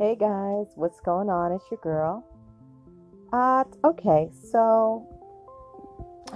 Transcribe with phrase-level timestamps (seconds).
[0.00, 1.52] Hey guys, what's going on?
[1.52, 2.24] It's your girl.
[3.34, 5.06] Uh, okay, so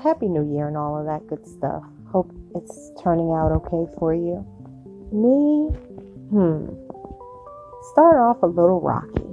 [0.03, 1.83] happy new year and all of that good stuff.
[2.13, 4.45] Hope it's turning out okay for you.
[5.11, 5.73] Me,
[6.29, 6.67] hmm,
[7.93, 9.33] started off a little rocky.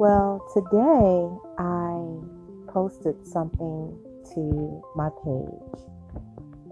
[0.00, 1.30] Well, today
[1.62, 3.96] I posted something
[4.34, 5.84] to my page,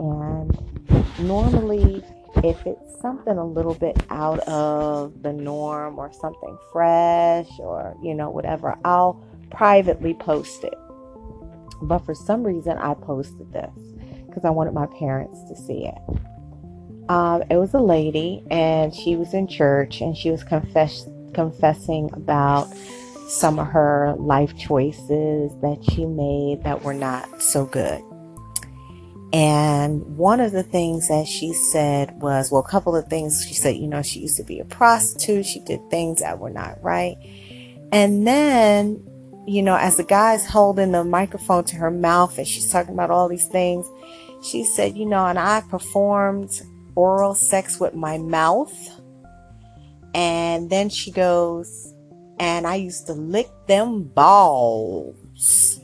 [0.00, 2.02] and normally
[2.42, 8.14] if it's something a little bit out of the norm or something fresh or, you
[8.14, 10.74] know, whatever, I'll privately post it.
[11.82, 13.70] But for some reason, I posted this
[14.26, 16.20] because I wanted my parents to see it.
[17.08, 22.08] Um, it was a lady, and she was in church, and she was confess- confessing
[22.14, 22.74] about
[23.28, 28.02] some of her life choices that she made that were not so good.
[29.34, 33.44] And one of the things that she said was, well, a couple of things.
[33.44, 35.44] She said, you know, she used to be a prostitute.
[35.44, 37.16] She did things that were not right.
[37.90, 39.04] And then,
[39.44, 43.10] you know, as the guy's holding the microphone to her mouth and she's talking about
[43.10, 43.90] all these things,
[44.40, 46.62] she said, you know, and I performed
[46.94, 48.72] oral sex with my mouth.
[50.14, 51.92] And then she goes,
[52.38, 55.80] and I used to lick them balls.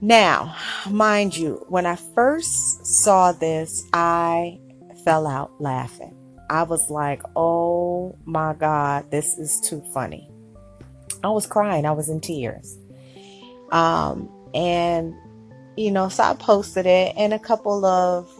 [0.00, 0.54] Now,
[0.88, 4.60] mind you, when I first saw this, I
[5.04, 6.14] fell out laughing.
[6.50, 10.30] I was like, oh my God, this is too funny.
[11.24, 12.78] I was crying, I was in tears.
[13.72, 15.14] Um, and,
[15.76, 18.30] you know, so I posted it, and a couple of,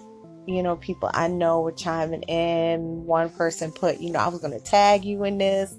[0.46, 3.04] you know, people I know were chiming in.
[3.04, 5.74] One person put, you know, I was going to tag you in this.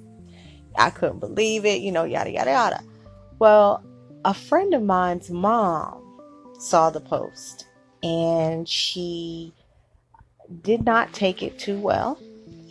[0.77, 2.83] I couldn't believe it, you know, yada, yada, yada.
[3.39, 3.83] Well,
[4.25, 6.03] a friend of mine's mom
[6.59, 7.65] saw the post
[8.03, 9.53] and she
[10.61, 12.19] did not take it too well.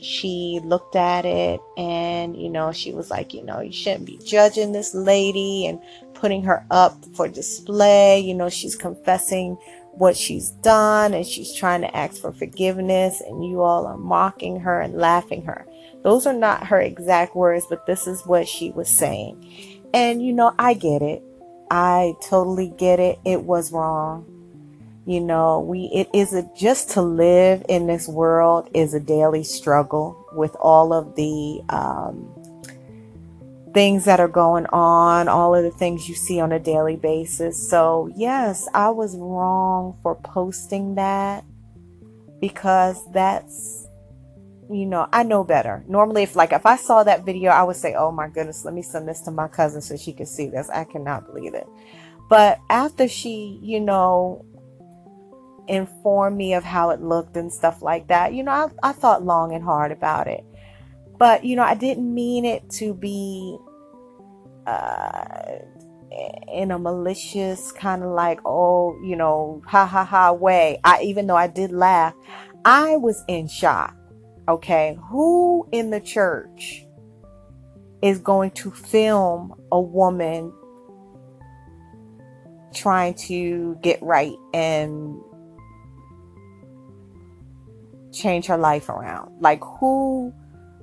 [0.00, 4.19] She looked at it and, you know, she was like, you know, you shouldn't be
[4.24, 5.81] judging this lady and
[6.14, 8.20] putting her up for display.
[8.20, 9.56] You know, she's confessing
[9.92, 14.60] what she's done and she's trying to ask for forgiveness, and you all are mocking
[14.60, 15.66] her and laughing her.
[16.04, 19.82] Those are not her exact words, but this is what she was saying.
[19.92, 21.22] And, you know, I get it.
[21.71, 23.19] I totally get it.
[23.25, 24.34] It was wrong.
[25.06, 29.43] You know, we it is a, just to live in this world is a daily
[29.43, 32.29] struggle with all of the um,
[33.73, 37.71] things that are going on, all of the things you see on a daily basis.
[37.71, 41.45] So, yes, I was wrong for posting that
[42.41, 43.88] because that's
[44.71, 45.84] you know, I know better.
[45.89, 48.75] Normally, if like if I saw that video, I would say, "Oh my goodness, let
[48.75, 51.67] me send this to my cousin so she can see this." I cannot believe it.
[52.29, 54.45] But after she, you know,
[55.67, 59.25] informed me of how it looked and stuff like that, you know, I, I thought
[59.25, 60.45] long and hard about it.
[61.19, 63.56] But you know, I didn't mean it to be
[64.67, 65.25] uh,
[66.53, 70.79] in a malicious kind of like, oh, you know, ha ha ha way.
[70.85, 72.15] I even though I did laugh,
[72.67, 73.97] I was in shock
[74.48, 76.86] Okay, who in the church
[78.00, 80.53] is going to film a woman
[82.72, 85.20] trying to get right and
[88.10, 89.38] change her life around?
[89.41, 90.32] Like, who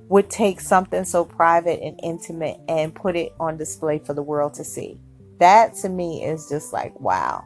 [0.08, 4.54] would take something so private and intimate and put it on display for the world
[4.54, 5.00] to see?
[5.40, 7.44] That to me is just like, wow.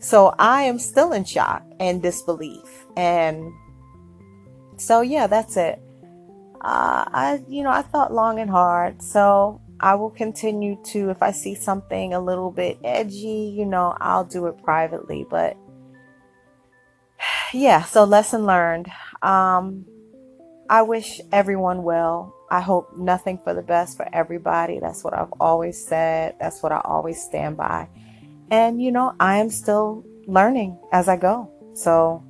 [0.00, 2.86] So I am still in shock and disbelief.
[2.96, 3.52] And
[4.76, 5.80] so yeah, that's it.
[6.60, 9.02] Uh, I, you know, I thought long and hard.
[9.02, 13.96] So I will continue to, if I see something a little bit edgy, you know,
[14.00, 15.26] I'll do it privately.
[15.28, 15.56] But
[17.52, 18.90] yeah, so lesson learned.
[19.22, 19.84] Um,
[20.70, 22.34] I wish everyone well.
[22.50, 24.78] I hope nothing for the best for everybody.
[24.78, 26.36] That's what I've always said.
[26.38, 27.88] That's what I always stand by.
[28.50, 31.50] And, you know, I am still learning as I go.
[31.74, 32.22] So,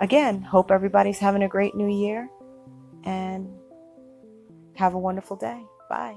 [0.00, 2.28] again, hope everybody's having a great new year
[3.04, 3.48] and
[4.76, 5.62] have a wonderful day.
[5.88, 6.16] Bye.